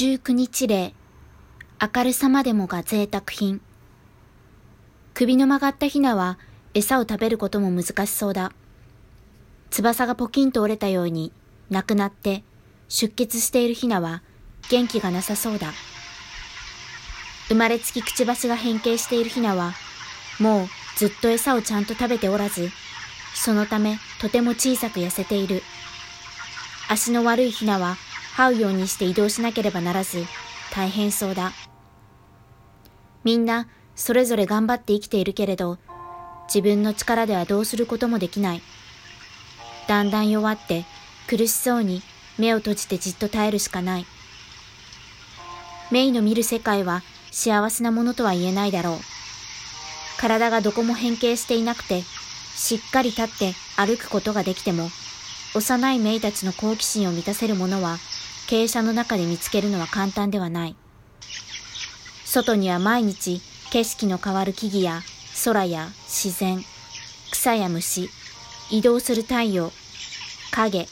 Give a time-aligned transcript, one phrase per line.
[0.00, 0.94] 19日例、
[1.94, 3.60] 明るさまでもが贅沢品。
[5.12, 6.38] 首の曲がったヒナは
[6.72, 8.52] 餌を食べることも難しそうだ。
[9.68, 11.34] 翼がポキンと折れたように、
[11.68, 12.44] 亡くなって
[12.88, 14.22] 出血しているヒナは
[14.70, 15.70] 元気がなさそうだ。
[17.48, 19.74] 生まれつきくちばしが変形しているヒナは、
[20.38, 22.70] もうずっと餌をちゃんと食べておらず、
[23.34, 25.62] そのためとても小さく痩せている。
[26.88, 27.98] 足の悪いヒナは
[28.40, 30.24] 這うようにして移動しなければならず、
[30.72, 31.52] 大変そうだ。
[33.22, 35.78] みんな、それぞれ頑張って生きているけれど、
[36.48, 38.62] 自分の力ではどうすることもできない。
[39.86, 40.86] だんだん弱って、
[41.28, 42.00] 苦しそうに
[42.38, 44.06] 目を閉じてじっと耐えるしかない。
[45.90, 48.96] メイの見る世界は幸せなものとは言えないだろう。
[50.18, 52.00] 体がどこも変形していなくて、
[52.56, 54.88] しっかり立って歩くことができても、
[55.54, 57.98] 幼いメイたちの好奇心を満たせるものは
[58.50, 60.74] 傾斜の中で見つけるのは簡単ではない。
[62.24, 65.02] 外には毎日景色の変わる木々や
[65.44, 66.60] 空や自然、
[67.30, 68.10] 草や虫、
[68.68, 69.70] 移動する太陽、
[70.50, 70.88] 影、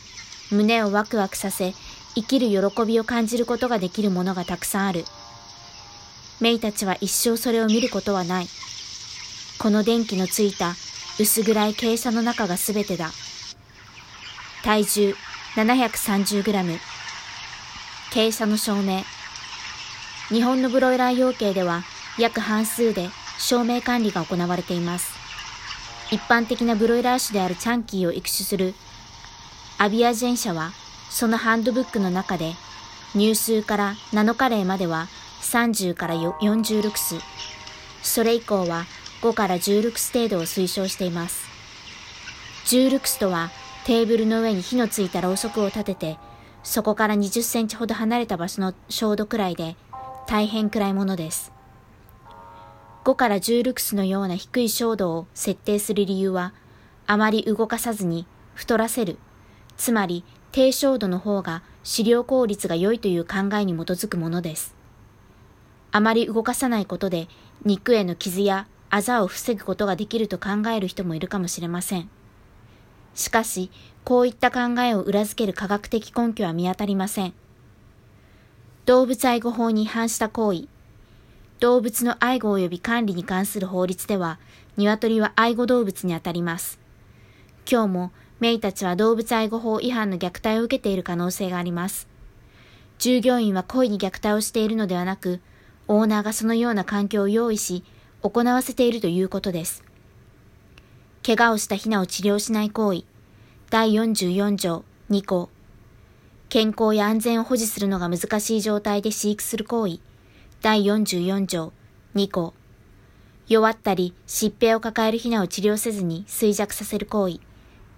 [0.52, 1.74] 胸をワクワクさせ、
[2.14, 5.04] 生きる喜びを感じることができるものがたくさんある。
[6.40, 8.46] メイたちは一生それを見ることはない。
[9.58, 10.76] この電気のついた
[11.18, 13.10] 薄暗い傾斜の中がすべてだ。
[14.62, 15.14] 体重
[15.56, 16.78] 730グラム。
[18.10, 19.02] 傾斜の証明。
[20.30, 21.82] 日本のブロイラー養鶏では
[22.18, 25.12] 約半数で証明管理が行われています。
[26.10, 28.74] 一般的なブロイラー種であるチャンキーを育種する
[29.76, 30.72] アビアジェン社は
[31.10, 32.54] そのハンドブックの中で
[33.14, 35.08] 入数から7日例までは
[35.42, 37.16] 30から40ルクス、
[38.02, 38.86] それ以降は
[39.20, 41.46] 5から10ルクス程度を推奨しています。
[42.64, 43.50] 10ルクスとは
[43.84, 46.18] テーブルの上に火のついたろうそくを立てて
[46.62, 49.76] そこから20センチほど離れた場所の照度くらいで
[50.26, 51.52] 大変暗いものです。
[53.04, 56.52] 5から10ルクスのような低い照度を設定する理由は、
[57.06, 59.16] あまり動かさずに太らせる、
[59.78, 64.74] つまり低照度の方が飼料効率が良いという考えに基づくものです。
[65.90, 67.28] あまり動かさないことで
[67.64, 72.10] 肉への傷やあざを防ぐことができると考える人もいるかもしれません。
[73.18, 73.72] しかし、
[74.04, 77.34] こういった考えを裏付ける科学的根拠は見当たりません。
[78.86, 80.68] 動物愛護法に違反した行為。
[81.58, 84.38] 動物の愛護及び管理に関する法律では、
[84.76, 86.78] 鶏は愛護動物にあたります。
[87.68, 92.06] 今日も、メイたちは動物愛護法違反の虐待を受けている可能性があります。
[92.98, 95.40] 従業員は故意に虐待をしているのではなく、
[95.88, 97.82] オーナーがそのような環境を用意し、
[98.22, 99.87] 行わせているということです。
[101.28, 103.04] 怪我をしたヒナを治療しない行為。
[103.68, 105.50] 第44条2項。
[106.48, 110.00] 健康や安全を保持するのが難しい状態で飼育する行為。
[110.62, 111.74] 第44条
[112.14, 112.54] 2項。
[113.46, 117.40] 弱ったり疾病を抱えるヒナを治療せずに衰弱させる行為。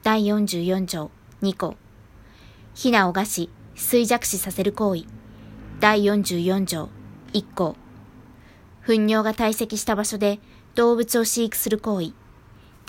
[0.02, 1.76] 第44条2項。
[2.74, 5.04] ヒナを餓死、衰弱死させる行為。
[5.78, 6.88] 第44条
[7.32, 7.76] 1項。
[8.82, 10.40] 糞尿が堆積した場所で
[10.74, 12.12] 動物を飼育する行為。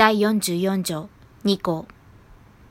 [0.01, 1.07] 第44条
[1.43, 1.85] 2項。